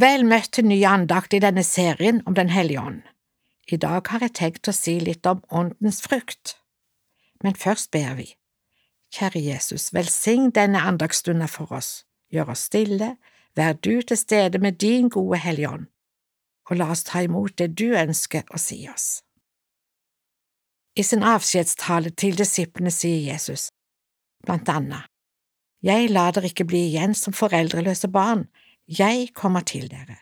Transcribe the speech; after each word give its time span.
Vel 0.00 0.22
møtt 0.24 0.54
til 0.56 0.64
ny 0.64 0.78
andakt 0.88 1.34
i 1.36 1.42
denne 1.42 1.64
serien 1.66 2.22
om 2.26 2.34
Den 2.34 2.48
hellige 2.48 2.80
ånd. 2.80 3.00
I 3.68 3.76
dag 3.76 4.06
har 4.08 4.22
jeg 4.24 4.32
tenkt 4.38 4.68
å 4.70 4.72
si 4.72 4.94
litt 5.00 5.26
om 5.26 5.42
Åndens 5.50 6.00
frukt. 6.00 6.54
Men 7.44 7.58
først 7.58 7.90
ber 7.92 8.14
vi. 8.16 8.30
Kjære 9.12 9.42
Jesus, 9.42 9.90
velsign 9.92 10.52
denne 10.56 10.80
andagsstunden 10.80 11.48
for 11.48 11.72
oss, 11.76 12.04
gjør 12.32 12.52
oss 12.54 12.62
stille, 12.70 13.16
vær 13.56 13.74
du 13.74 14.00
til 14.00 14.16
stede 14.16 14.58
med 14.62 14.78
din 14.80 15.10
gode 15.10 15.40
Hellige 15.42 15.68
Ånd, 15.68 15.86
og 16.70 16.78
la 16.78 16.88
oss 16.94 17.04
ta 17.04 17.24
imot 17.26 17.58
det 17.58 17.74
du 17.76 17.90
ønsker 17.90 18.46
å 18.54 18.62
si 18.62 18.78
oss. 18.88 19.20
I 20.96 21.02
sin 21.02 21.26
avskjedstale 21.26 22.14
til 22.14 22.38
disiplene 22.38 22.94
sier 22.94 23.32
Jesus, 23.32 23.68
blant 24.46 24.68
annet, 24.68 25.10
Jeg 25.82 26.10
lar 26.12 26.32
dere 26.36 26.50
ikke 26.52 26.68
bli 26.68 26.86
igjen 26.90 27.14
som 27.16 27.32
foreldreløse 27.32 28.08
barn, 28.08 28.46
jeg 28.90 29.28
kommer 29.34 29.60
til 29.60 29.86
dere. 29.90 30.16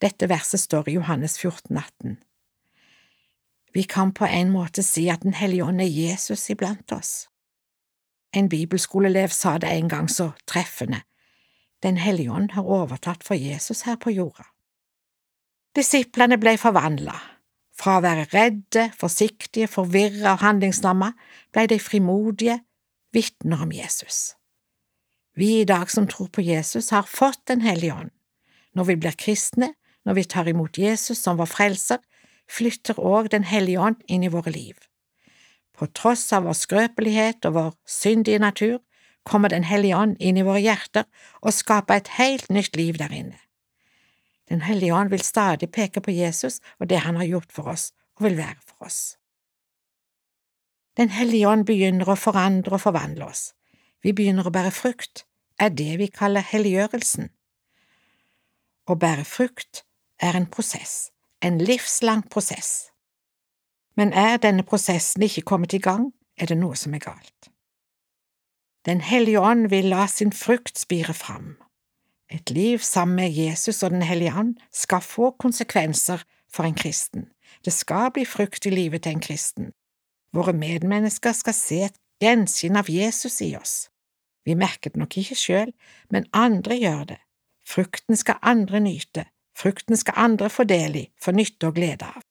Dette 0.00 0.28
verset 0.30 0.60
står 0.60 0.88
i 0.88 0.94
Johannes 0.96 1.38
14, 1.38 1.76
18. 1.76 2.16
Vi 3.74 3.82
kan 3.82 4.12
på 4.12 4.24
en 4.24 4.50
måte 4.50 4.82
si 4.82 5.08
at 5.08 5.22
Den 5.22 5.34
hellige 5.34 5.64
ånd 5.64 5.80
er 5.80 5.90
Jesus 5.90 6.48
iblant 6.50 6.92
oss. 6.92 7.28
En 8.32 8.48
bibelskoleelev 8.48 9.28
sa 9.28 9.58
det 9.58 9.68
en 9.68 9.88
gang 9.88 10.08
så 10.10 10.32
treffende, 10.46 11.02
Den 11.82 11.96
hellige 11.96 12.32
ånd 12.32 12.50
har 12.50 12.62
overtatt 12.62 13.24
for 13.24 13.34
Jesus 13.34 13.82
her 13.82 13.96
på 13.96 14.10
jorda. 14.10 14.44
Disiplene 15.76 16.38
ble 16.38 16.56
forvandla. 16.58 17.14
Fra 17.78 17.98
å 17.98 18.02
være 18.02 18.26
redde, 18.32 18.90
forsiktige, 18.98 19.68
forvirra 19.68 20.32
og 20.32 20.42
handlingslamma 20.42 21.12
ble 21.52 21.66
de 21.66 21.78
frimodige 21.78 22.58
vitner 23.12 23.62
om 23.62 23.72
Jesus. 23.72 24.37
Vi 25.38 25.60
i 25.60 25.64
dag 25.64 25.90
som 25.90 26.06
tror 26.10 26.26
på 26.34 26.42
Jesus, 26.42 26.90
har 26.90 27.02
fått 27.02 27.46
Den 27.46 27.60
hellige 27.60 27.94
ånd. 27.94 28.10
Når 28.74 28.84
vi 28.84 28.96
blir 28.96 29.14
kristne, 29.14 29.68
når 30.04 30.14
vi 30.14 30.24
tar 30.24 30.48
imot 30.48 30.78
Jesus 30.78 31.18
som 31.22 31.36
vår 31.38 31.46
frelser, 31.46 31.98
flytter 32.50 32.98
òg 32.98 33.28
Den 33.30 33.44
hellige 33.46 33.78
ånd 33.78 34.02
inn 34.08 34.24
i 34.26 34.30
våre 34.34 34.50
liv. 34.50 34.74
På 35.78 35.86
tross 35.86 36.32
av 36.32 36.42
vår 36.42 36.56
skrøpelighet 36.58 37.46
og 37.46 37.54
vår 37.54 37.70
syndige 37.86 38.38
natur 38.42 38.80
kommer 39.22 39.48
Den 39.48 39.62
hellige 39.62 39.96
ånd 39.96 40.16
inn 40.18 40.36
i 40.36 40.42
våre 40.42 40.64
hjerter 40.64 41.06
og 41.42 41.54
skaper 41.54 41.94
et 41.94 42.10
helt 42.16 42.50
nytt 42.50 42.74
liv 42.76 42.98
der 42.98 43.14
inne. 43.14 43.38
Den 44.50 44.64
hellige 44.66 44.94
ånd 44.94 45.10
vil 45.14 45.22
stadig 45.22 45.70
peke 45.70 46.00
på 46.00 46.10
Jesus 46.10 46.58
og 46.80 46.88
det 46.90 47.04
han 47.04 47.20
har 47.20 47.30
gjort 47.30 47.52
for 47.52 47.70
oss 47.70 47.92
og 48.18 48.26
vil 48.26 48.40
være 48.40 48.58
for 48.66 48.90
oss. 48.90 49.14
Den 50.96 51.14
hellige 51.14 51.46
ånd 51.46 51.66
begynner 51.66 52.10
å 52.10 52.18
forandre 52.18 52.74
og 52.74 52.82
forvandle 52.82 53.30
oss. 53.30 53.52
Vi 54.02 54.14
begynner 54.14 54.46
å 54.46 54.54
bære 54.54 54.72
frukt, 54.74 55.24
er 55.58 55.74
det 55.74 55.98
vi 55.98 56.06
kaller 56.12 56.46
helliggjørelsen. 56.46 57.30
Å 58.88 58.94
bære 58.94 59.24
frukt 59.26 59.82
er 60.22 60.38
en 60.38 60.46
prosess, 60.46 61.10
en 61.42 61.58
livslang 61.58 62.22
prosess. 62.30 62.90
Men 63.98 64.14
er 64.14 64.38
denne 64.38 64.62
prosessen 64.62 65.24
ikke 65.26 65.42
kommet 65.42 65.74
i 65.74 65.82
gang, 65.82 66.12
er 66.38 66.46
det 66.46 66.58
noe 66.58 66.78
som 66.78 66.94
er 66.94 67.02
galt. 67.02 67.50
Den 68.86 69.00
hellige 69.02 69.40
ånd 69.42 69.68
vil 69.72 69.90
la 69.90 70.06
sin 70.06 70.30
frukt 70.32 70.78
spire 70.78 71.14
fram. 71.14 71.56
Et 72.30 72.50
liv 72.50 72.78
sammen 72.78 73.16
med 73.16 73.34
Jesus 73.34 73.82
og 73.82 73.90
Den 73.90 74.02
hellige 74.02 74.32
ånd 74.36 74.54
skal 74.72 75.00
få 75.00 75.30
konsekvenser 75.30 76.22
for 76.52 76.64
en 76.64 76.74
kristen. 76.74 77.28
Det 77.64 77.72
skal 77.72 78.12
bli 78.12 78.24
frukt 78.24 78.66
i 78.66 78.70
livet 78.70 79.02
til 79.02 79.16
en 79.16 79.24
kristen. 79.24 79.72
Våre 80.32 80.52
medmennesker 80.52 81.32
skal 81.32 81.56
se 81.56 81.82
et 81.88 81.98
gjenskinn 82.22 82.76
av 82.76 82.90
Jesus 82.90 83.40
i 83.42 83.54
oss. 83.56 83.88
Vi 84.44 84.54
merker 84.56 84.90
det 84.90 85.00
nok 85.00 85.16
ikke 85.20 85.36
sjøl, 85.36 85.72
men 86.10 86.28
andre 86.32 86.78
gjør 86.78 87.04
det. 87.12 87.18
Frukten 87.68 88.16
skal 88.16 88.40
andre 88.42 88.80
nyte, 88.80 89.26
frukten 89.58 89.96
skal 89.96 90.16
andre 90.16 90.48
få 90.50 90.64
del 90.64 90.96
i, 90.96 91.04
få 91.20 91.34
nytte 91.36 91.68
og 91.68 91.76
glede 91.76 92.08
av. 92.08 92.22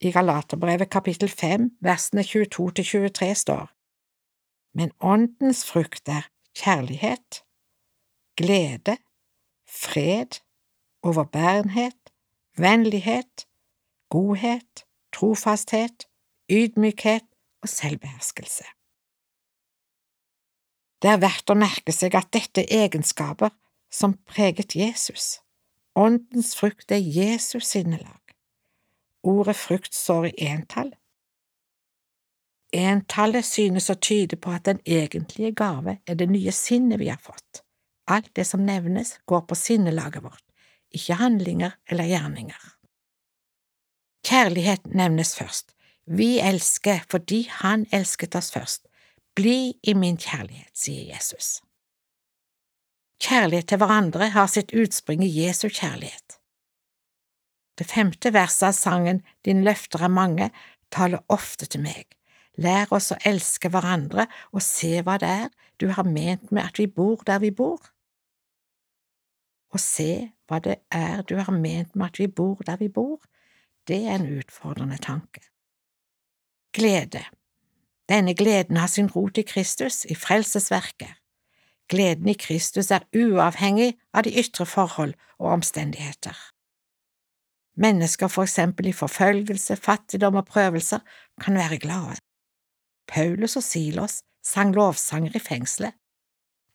I 0.00 0.12
Galaterbrevet 0.14 0.88
kapittel 0.88 1.28
5 1.28 1.66
versene 1.84 2.22
22 2.24 2.70
til 2.78 2.84
23 2.84 3.34
står 3.34 3.66
Men 4.78 4.92
Åndens 5.00 5.64
frukt 5.66 6.08
er 6.08 6.30
kjærlighet, 6.56 7.42
glede, 8.36 8.96
fred, 9.68 10.40
overbærenhet, 11.02 11.98
vennlighet, 12.56 13.46
godhet, 14.08 14.86
trofasthet, 15.12 16.06
ydmykhet 16.50 17.29
og 17.62 17.68
selvbeherskelse. 17.68 18.66
Det 21.00 21.08
er 21.08 21.20
verdt 21.22 21.50
å 21.52 21.56
merke 21.56 21.92
seg 21.96 22.16
at 22.18 22.32
dette 22.34 22.64
er 22.66 22.86
egenskaper 22.86 23.54
som 23.90 24.18
preget 24.28 24.76
Jesus. 24.76 25.40
Åndens 25.96 26.52
frukt 26.58 26.92
er 26.92 27.00
Jesus 27.00 27.72
sinnelag. 27.72 28.34
Ordet 29.26 29.56
frukt 29.56 29.94
står 29.94 30.30
i 30.30 30.50
entall. 30.52 30.92
Entallet 32.76 33.44
synes 33.44 33.90
å 33.90 33.98
tyde 33.98 34.38
på 34.38 34.52
at 34.54 34.68
den 34.68 34.78
egentlige 34.86 35.56
gave 35.58 35.98
er 36.06 36.20
det 36.20 36.28
nye 36.30 36.52
sinnet 36.54 37.00
vi 37.00 37.08
har 37.10 37.18
fått. 37.18 37.64
Alt 38.10 38.30
det 38.36 38.46
som 38.46 38.62
nevnes, 38.66 39.16
går 39.26 39.42
på 39.48 39.58
sinnelaget 39.58 40.22
vårt, 40.22 40.44
ikke 40.94 41.18
handlinger 41.18 41.74
eller 41.90 42.08
gjerninger. 42.10 42.62
Kjærlighet 44.26 44.86
nevnes 44.94 45.34
først. 45.38 45.74
Vi 46.10 46.40
elsker 46.42 47.04
fordi 47.10 47.44
Han 47.62 47.86
elsket 47.92 48.34
oss 48.34 48.50
først. 48.50 48.86
Bli 49.34 49.78
i 49.82 49.94
min 49.94 50.16
kjærlighet, 50.18 50.72
sier 50.74 51.14
Jesus. 51.14 51.60
Kjærlighet 53.22 53.68
til 53.68 53.78
hverandre 53.78 54.30
har 54.34 54.48
sitt 54.50 54.72
utspring 54.74 55.22
i 55.22 55.30
Jesu 55.30 55.68
kjærlighet. 55.68 56.40
Det 57.78 57.86
femte 57.86 58.32
verset 58.34 58.66
av 58.72 58.74
sangen 58.76 59.22
Din 59.44 59.62
løfter 59.64 60.02
er 60.02 60.12
mange 60.12 60.50
taler 60.90 61.22
ofte 61.28 61.68
til 61.70 61.84
meg. 61.84 62.08
Lær 62.58 62.90
oss 62.92 63.12
å 63.14 63.20
elske 63.24 63.70
hverandre 63.70 64.26
og 64.50 64.64
se 64.66 64.98
hva 65.06 65.14
det 65.22 65.30
er 65.30 65.48
du 65.80 65.88
har 65.94 66.04
ment 66.04 66.50
med 66.50 66.64
at 66.64 66.80
vi 66.80 66.88
bor 66.90 67.22
der 67.26 67.38
vi 67.38 67.52
bor. 67.54 67.78
Å 69.70 69.78
se 69.78 70.32
hva 70.50 70.58
det 70.58 70.80
er 70.90 71.22
du 71.22 71.36
har 71.38 71.54
ment 71.54 71.94
med 71.94 72.10
at 72.10 72.18
vi 72.18 72.26
bor 72.26 72.58
der 72.66 72.82
vi 72.82 72.90
bor, 72.90 73.22
det 73.86 74.02
er 74.08 74.18
en 74.18 74.28
utfordrende 74.40 74.98
tanke. 74.98 75.49
Glede. 76.72 77.24
Denne 78.08 78.34
gleden 78.34 78.76
har 78.76 78.86
sin 78.86 79.10
rot 79.10 79.38
i 79.38 79.42
Kristus, 79.42 80.04
i 80.04 80.14
frelsesverket. 80.14 81.14
Gleden 81.88 82.28
i 82.28 82.34
Kristus 82.34 82.90
er 82.90 83.06
uavhengig 83.16 83.96
av 84.14 84.22
de 84.22 84.30
ytre 84.38 84.66
forhold 84.66 85.14
og 85.38 85.50
omstendigheter. 85.50 86.36
Mennesker 87.74 88.28
for 88.28 88.42
eksempel 88.42 88.86
i 88.86 88.92
forfølgelse, 88.92 89.76
fattigdom 89.76 90.34
og 90.34 90.46
prøvelser 90.46 90.98
kan 91.40 91.54
være 91.54 91.78
glade. 91.78 92.18
Paulus 93.08 93.56
og 93.56 93.62
Silos 93.62 94.22
sang 94.44 94.74
lovsanger 94.74 95.30
i 95.34 95.38
fengselet. 95.38 95.94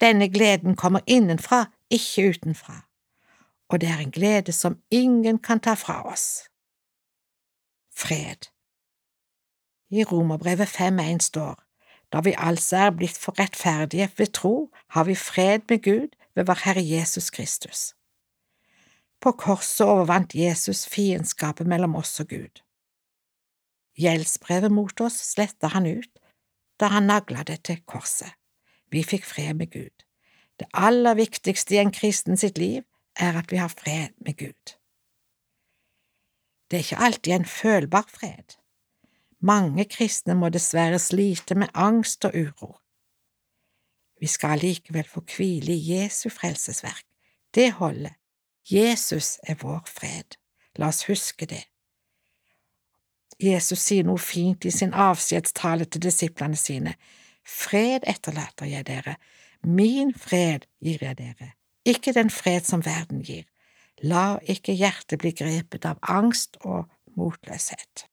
Denne 0.01 0.27
gleden 0.29 0.75
kommer 0.75 0.99
innenfra, 1.07 1.65
ikke 1.89 2.29
utenfra, 2.29 2.81
og 3.69 3.81
det 3.81 3.89
er 3.89 3.97
en 4.03 4.11
glede 4.11 4.51
som 4.51 4.81
ingen 4.91 5.39
kan 5.39 5.59
ta 5.59 5.73
fra 5.73 6.03
oss. 6.11 6.43
Fred 7.95 8.54
i 9.89 10.03
Romerbrevet 10.03 10.67
5.1 10.67 11.19
står, 11.19 11.63
da 12.13 12.21
vi 12.21 12.35
altså 12.37 12.77
er 12.87 12.95
blitt 12.95 13.17
for 13.17 13.39
rettferdige 13.39 14.09
ved 14.17 14.33
tro, 14.33 14.71
har 14.89 15.03
vi 15.03 15.15
fred 15.15 15.59
med 15.69 15.83
Gud 15.83 16.15
ved 16.35 16.45
vår 16.45 16.61
Herre 16.65 16.83
Jesus 16.83 17.29
Kristus. 17.29 17.93
På 19.21 19.31
korset 19.31 19.87
overvant 19.87 20.35
Jesus 20.35 20.85
fiendskapet 20.87 21.67
mellom 21.67 21.95
oss 21.95 22.19
og 22.19 22.27
Gud. 22.29 22.61
Gjeldsbrevet 23.97 24.71
mot 24.71 25.01
oss 25.01 25.17
sletta 25.31 25.71
han 25.73 25.87
ut 25.87 26.11
da 26.79 26.91
han 26.91 27.07
nagla 27.07 27.43
det 27.47 27.61
til 27.63 27.79
korset. 27.87 28.33
Vi 28.91 29.03
fikk 29.03 29.25
fred 29.25 29.53
med 29.55 29.71
Gud. 29.71 30.03
Det 30.59 30.67
aller 30.73 31.15
viktigste 31.15 31.75
i 31.75 31.79
en 31.81 31.91
kristen 31.91 32.37
sitt 32.37 32.57
liv 32.57 32.83
er 33.19 33.39
at 33.39 33.51
vi 33.51 33.57
har 33.57 33.71
fred 33.71 34.11
med 34.19 34.37
Gud. 34.37 34.75
Det 36.71 36.77
er 36.77 36.83
ikke 36.83 37.03
alltid 37.07 37.33
en 37.33 37.45
følbar 37.45 38.07
fred. 38.11 38.57
Mange 39.39 39.85
kristne 39.85 40.35
må 40.35 40.49
dessverre 40.49 40.99
slite 40.99 41.55
med 41.55 41.73
angst 41.73 42.25
og 42.25 42.35
uro. 42.35 42.75
Vi 44.19 44.27
skal 44.27 44.55
allikevel 44.55 45.07
få 45.07 45.21
hvile 45.35 45.75
i 45.75 45.91
Jesu 45.91 46.29
frelsesverk. 46.29 47.05
Det 47.55 47.71
holder. 47.71 48.15
Jesus 48.71 49.39
er 49.43 49.55
vår 49.61 49.83
fred. 49.87 50.37
La 50.75 50.87
oss 50.87 51.05
huske 51.09 51.45
det. 51.45 51.65
Jesus 53.43 53.83
sier 53.83 54.07
noe 54.07 54.19
fint 54.21 54.65
i 54.65 54.71
sin 54.71 54.93
avskjedstale 54.93 55.85
til 55.85 56.05
disiplene 56.07 56.55
sine. 56.55 56.95
Fred 57.45 58.07
etterlater 58.07 58.69
jeg 58.69 58.87
dere, 58.87 59.17
min 59.61 60.13
fred 60.13 60.65
gir 60.81 61.03
jeg 61.03 61.17
dere, 61.19 61.51
ikke 61.85 62.13
den 62.15 62.29
fred 62.29 62.65
som 62.65 62.85
verden 62.85 63.21
gir. 63.25 63.45
La 64.03 64.39
ikke 64.41 64.73
hjertet 64.73 65.21
bli 65.21 65.31
grepet 65.35 65.85
av 65.85 65.99
angst 66.01 66.57
og 66.63 66.89
motløshet. 67.15 68.07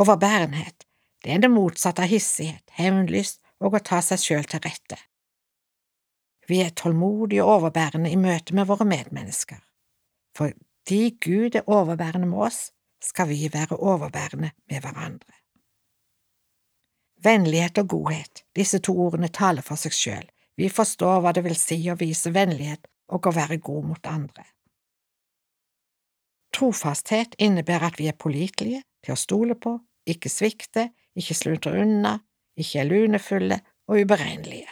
Overbærenhet, 0.00 0.86
det 1.24 1.32
er 1.34 1.40
det 1.42 1.50
motsatte 1.52 2.06
av 2.06 2.08
hissighet, 2.08 2.64
hevnlyst 2.72 3.42
og 3.60 3.74
å 3.76 3.82
ta 3.84 3.98
seg 4.00 4.22
sjøl 4.22 4.46
til 4.48 4.62
rette. 4.64 4.96
Vi 6.48 6.62
er 6.64 6.72
tålmodige 6.72 7.44
og 7.44 7.58
overbærende 7.58 8.08
i 8.10 8.16
møte 8.16 8.56
med 8.56 8.66
våre 8.70 8.86
medmennesker. 8.88 9.60
Fordi 10.36 11.02
Gud 11.20 11.58
er 11.58 11.68
overbærende 11.68 12.30
med 12.30 12.46
oss, 12.48 12.60
skal 13.04 13.28
vi 13.28 13.50
være 13.52 13.76
overbærende 13.76 14.50
med 14.70 14.80
hverandre. 14.80 15.36
Vennlighet 17.20 17.78
og 17.78 17.88
godhet, 17.88 18.44
disse 18.56 18.80
to 18.80 18.96
ordene 19.04 19.28
taler 19.28 19.64
for 19.64 19.76
seg 19.76 19.92
selv. 19.92 20.32
Vi 20.56 20.72
forstår 20.72 21.20
hva 21.20 21.34
det 21.36 21.44
vil 21.44 21.56
si 21.56 21.76
å 21.92 21.98
vise 22.00 22.32
vennlighet 22.32 22.88
og 23.12 23.28
å 23.28 23.34
være 23.36 23.60
god 23.60 23.92
mot 23.92 24.08
andre. 24.08 24.46
Trofasthet 26.56 27.36
innebærer 27.38 27.92
at 27.92 28.00
vi 28.00 28.08
er 28.08 28.16
pålitelige, 28.16 28.82
til 29.04 29.14
å 29.14 29.20
stole 29.20 29.56
på, 29.56 29.78
ikke 30.08 30.30
svikte, 30.32 30.90
ikke 31.16 31.36
sluntre 31.36 31.74
unna, 31.82 32.18
ikke 32.56 32.82
er 32.82 32.88
lunefulle 32.88 33.60
og 33.90 34.02
uberegnelige. 34.02 34.70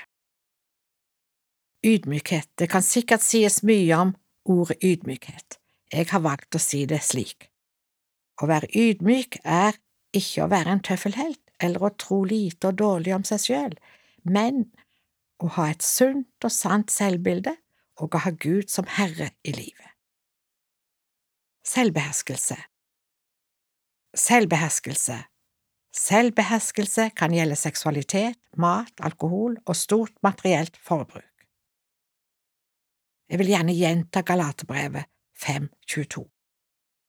Ydmykhet, 1.87 2.49
det 2.59 2.69
kan 2.71 2.83
sikkert 2.83 3.23
sies 3.23 3.63
mye 3.63 3.95
om 3.97 4.15
ordet 4.49 4.79
ydmykhet. 4.85 5.59
Jeg 5.93 6.09
har 6.11 6.25
valgt 6.25 6.57
å 6.57 6.61
si 6.63 6.85
det 6.91 7.01
slik. 7.07 7.49
Å 8.43 8.49
være 8.51 8.71
ydmyk 8.75 9.41
er 9.45 9.79
ikke 10.15 10.45
å 10.45 10.51
være 10.51 10.75
en 10.75 10.83
tøffelhelt 10.85 11.43
eller 11.63 11.85
å 11.85 11.95
tro 11.99 12.23
lite 12.27 12.71
og 12.71 12.79
dårlig 12.79 13.15
om 13.17 13.25
seg 13.27 13.43
selv, 13.43 13.79
men 14.23 14.69
å 15.43 15.51
ha 15.59 15.69
et 15.73 15.85
sunt 15.87 16.45
og 16.45 16.55
sant 16.55 16.91
selvbilde 16.93 17.55
og 17.99 18.15
å 18.15 18.23
ha 18.27 18.33
Gud 18.35 18.71
som 18.71 18.87
herre 18.99 19.33
i 19.43 19.55
livet. 19.55 19.95
Selvbeherskelse 21.67 22.57
Selvbeherskelse 24.19 25.15
Selvbeherskelse 25.95 27.11
kan 27.17 27.33
gjelde 27.33 27.57
seksualitet, 27.57 28.39
mat, 28.57 28.93
alkohol 29.01 29.57
og 29.67 29.77
stort 29.77 30.13
materielt 30.23 30.77
forbruk. 30.77 31.45
Jeg 33.31 33.39
vil 33.39 33.51
gjerne 33.53 33.77
gjenta 33.77 34.21
Galaterbrevet 34.21 35.05
5.22. 35.39 36.25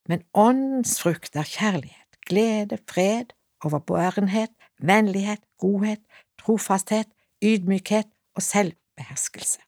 Men 0.10 0.24
åndens 0.34 1.02
frukt 1.02 1.36
er 1.36 1.50
kjærlighet, 1.50 2.22
glede, 2.30 2.78
fred, 2.90 3.34
overbærenhet, 3.64 4.54
vennlighet, 4.80 5.42
godhet, 5.58 6.02
trofasthet, 6.40 7.10
ydmykhet 7.44 8.08
og 8.36 8.42
selvbeherskelse. 8.42 9.60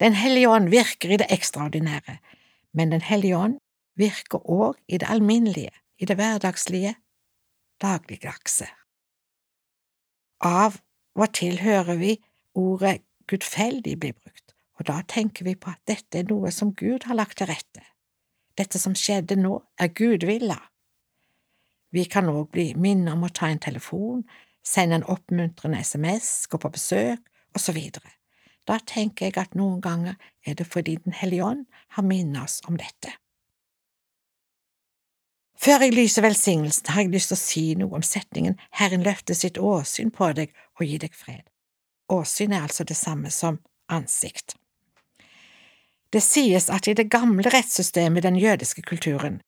Den 0.00 0.14
hellige 0.14 0.48
ånd 0.48 0.68
virker 0.68 1.14
i 1.14 1.16
det 1.16 1.26
ekstraordinære, 1.30 2.18
men 2.74 2.92
Den 2.92 3.00
hellige 3.00 3.36
ånd 3.36 3.60
virker 3.98 4.42
òg 4.50 4.78
i 4.88 4.98
det 4.98 5.08
alminnelige, 5.10 5.72
i 5.98 6.04
det 6.08 6.16
hverdagslige, 6.16 6.94
dagligdagse. 7.80 8.68
Av 10.40 10.78
og 11.14 11.32
til 11.36 11.60
hører 11.60 11.96
vi 12.00 12.16
ordet 12.54 13.00
gudfeldig 13.28 13.96
bli 14.00 14.12
brukt, 14.12 14.54
og 14.78 14.86
da 14.88 15.00
tenker 15.08 15.44
vi 15.44 15.54
på 15.54 15.72
at 15.72 15.82
dette 15.88 16.22
er 16.22 16.28
noe 16.30 16.52
som 16.54 16.74
Gud 16.74 17.06
har 17.08 17.18
lagt 17.18 17.38
til 17.38 17.50
rette. 17.50 17.84
Dette 18.58 18.80
som 18.80 18.96
skjedde 18.96 19.36
nå, 19.36 19.60
er 19.78 19.92
gudvilla. 19.94 20.58
Vi 21.90 22.04
kan 22.04 22.28
òg 22.30 22.50
bli 22.54 22.70
minnet 22.78 23.14
om 23.14 23.26
å 23.26 23.32
ta 23.34 23.50
en 23.50 23.62
telefon, 23.62 24.24
sende 24.62 25.00
en 25.00 25.06
oppmuntrende 25.10 25.80
SMS, 25.82 26.46
gå 26.50 26.60
på 26.60 26.70
besøk, 26.72 27.22
osv. 27.56 27.78
Da 28.68 28.78
tenker 28.86 29.26
jeg 29.26 29.38
at 29.40 29.56
noen 29.58 29.80
ganger 29.82 30.18
er 30.46 30.54
det 30.54 30.66
fordi 30.68 30.96
Den 31.04 31.16
hellige 31.16 31.44
ånd 31.44 31.66
har 31.96 32.06
minnet 32.06 32.42
oss 32.44 32.60
om 32.68 32.76
dette. 32.78 33.12
Før 35.60 35.82
jeg 35.84 35.92
lyser 35.92 36.24
velsignelsen, 36.24 36.88
har 36.88 37.04
jeg 37.04 37.12
lyst 37.12 37.28
til 37.28 37.36
å 37.36 37.40
si 37.40 37.64
noe 37.76 37.98
om 37.98 38.04
setningen 38.06 38.56
Herren 38.78 39.04
løfter 39.04 39.36
sitt 39.36 39.58
åsyn 39.60 40.08
på 40.14 40.30
deg 40.38 40.54
og 40.78 40.86
gir 40.86 41.02
deg 41.02 41.12
fred. 41.12 41.44
Åsyn 42.08 42.54
er 42.56 42.64
altså 42.64 42.86
det 42.88 42.96
samme 42.96 43.28
som 43.34 43.60
ansikt. 43.92 44.56
Det 46.10 46.22
sies 46.24 46.70
at 46.72 46.88
i 46.88 46.96
det 46.96 47.10
gamle 47.12 47.52
rettssystemet 47.52 48.22
i 48.22 48.26
den 48.28 48.38
jødiske 48.40 48.82
kulturen, 48.82 49.42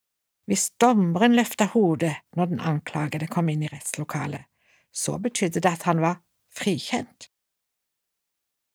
hvis 0.47 0.69
dommeren 0.83 1.35
løfta 1.39 1.71
hodet 1.73 2.15
når 2.37 2.53
den 2.53 2.61
anklagede 2.61 3.31
kom 3.31 3.49
inn 3.49 3.65
i 3.65 3.71
rettslokalet, 3.73 4.45
så 4.93 5.17
betydde 5.19 5.63
det 5.65 5.73
at 5.73 5.87
han 5.89 6.03
var 6.05 6.21
frikjent. 6.53 7.31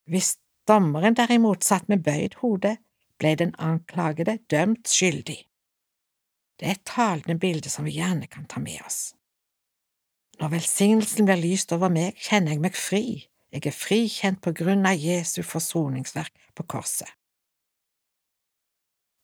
Hvis 0.10 0.38
dommeren 0.68 1.16
derimot 1.16 1.63
satt 1.63 1.88
med 1.92 2.04
bøyd 2.04 2.40
hode, 2.42 2.78
ble 3.19 3.36
den 3.38 3.54
anklagede 3.62 4.40
dømt 4.50 4.90
skyldig. 4.90 5.47
Det 6.57 6.68
er 6.68 6.75
et 6.75 6.86
talende 6.86 7.38
bilde 7.39 7.69
som 7.69 7.86
vi 7.86 7.98
gjerne 8.00 8.27
kan 8.27 8.48
ta 8.50 8.59
med 8.59 8.81
oss. 8.86 9.13
Når 10.42 10.54
velsignelsen 10.54 11.25
blir 11.25 11.39
lyst 11.42 11.74
over 11.74 11.89
meg, 11.89 12.18
kjenner 12.18 12.54
jeg 12.54 12.62
meg 12.62 12.77
fri, 12.77 13.06
jeg 13.54 13.65
er 13.65 13.74
frikjent 13.74 14.42
på 14.44 14.54
grunn 14.57 14.86
av 14.86 15.00
Jesu 15.00 15.42
forsoningsverk 15.45 16.33
på 16.57 16.65
korset. 16.69 17.09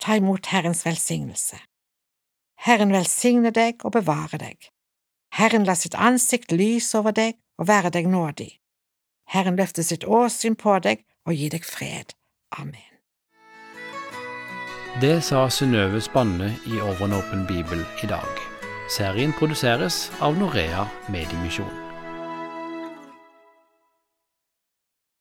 Ta 0.02 0.18
imot 0.18 0.50
Herrens 0.52 0.86
velsignelse. 0.86 1.60
Herren 2.66 2.94
velsigne 2.96 3.52
deg 3.56 3.84
og 3.86 3.94
bevare 3.98 4.40
deg. 4.40 4.70
Herren 5.34 5.66
la 5.68 5.76
sitt 5.76 5.96
ansikt 5.96 6.52
lyse 6.52 6.98
over 6.98 7.16
deg 7.16 7.38
og 7.58 7.68
være 7.70 7.92
deg 7.94 8.10
nådig. 8.10 8.52
Herren 9.34 9.58
løfte 9.60 9.84
sitt 9.84 10.06
åsyn 10.06 10.56
på 10.60 10.78
deg 10.84 11.06
og 11.26 11.38
gi 11.38 11.50
deg 11.54 11.66
fred. 11.66 12.14
Amen. 12.58 12.93
Det 15.02 15.24
sa 15.26 15.48
Synnøve 15.50 15.98
Spanne 16.02 16.52
i 16.70 16.78
Over 16.78 17.06
en 17.06 17.16
åpen 17.18 17.48
bibel 17.48 17.80
i 18.04 18.08
dag. 18.08 18.30
Serien 18.94 19.34
produseres 19.34 20.12
av 20.22 20.38
Norea 20.38 20.86
Mediemisjon. 21.10 21.93